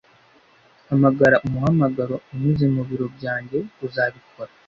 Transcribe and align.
Hamagara 0.87 1.35
umuhamagaro 1.45 2.15
unyuze 2.31 2.65
mu 2.75 2.81
biro 2.89 3.05
byanjye, 3.15 3.57
uzabikora? 3.85 4.51